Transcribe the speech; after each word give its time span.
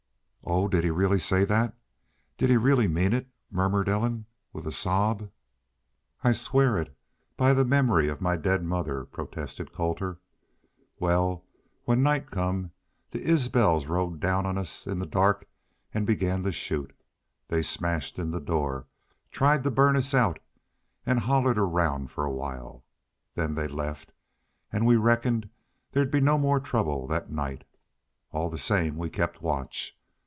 '""Oh, 0.53 0.67
did 0.67 0.83
he 0.83 0.89
really 0.89 1.19
say 1.19 1.45
that?... 1.45 1.77
Did 2.35 2.49
he 2.49 2.57
really 2.57 2.87
mean 2.87 3.13
it?" 3.13 3.29
murmured 3.49 3.87
Ellen, 3.87 4.25
with 4.51 4.67
a 4.67 4.71
sob. 4.71 5.29
"I'll 6.23 6.33
swear 6.33 6.77
it 6.77 6.93
by 7.37 7.53
the 7.53 7.63
memory 7.63 8.09
of 8.09 8.19
my 8.19 8.35
daid 8.35 8.61
mother," 8.63 9.05
protested 9.05 9.71
Colter. 9.71 10.19
"Wal, 10.99 11.45
when 11.85 12.03
night 12.03 12.31
come 12.31 12.71
the 13.11 13.21
Isbels 13.21 13.85
rode 13.85 14.19
down 14.19 14.45
on 14.45 14.57
us 14.57 14.87
in 14.87 14.99
the 14.99 15.05
dark 15.05 15.47
an' 15.93 16.03
began 16.03 16.43
to 16.43 16.51
shoot. 16.51 16.91
They 17.47 17.61
smashed 17.61 18.19
in 18.19 18.31
the 18.31 18.41
door 18.41 18.87
tried 19.29 19.63
to 19.63 19.71
burn 19.71 19.95
us 19.95 20.13
out 20.13 20.39
an' 21.05 21.19
hollered 21.19 21.59
around 21.59 22.09
for 22.11 22.25
a 22.25 22.31
while. 22.33 22.83
Then 23.35 23.55
they 23.55 23.67
left 23.69 24.11
an' 24.73 24.83
we 24.83 24.97
reckoned 24.97 25.49
there'd 25.91 26.11
be 26.11 26.19
no 26.19 26.37
more 26.37 26.59
trouble 26.59 27.07
that 27.07 27.31
night. 27.31 27.63
All 28.31 28.49
the 28.49 28.57
same 28.57 28.97
we 28.97 29.09
kept 29.09 29.41
watch. 29.41 29.97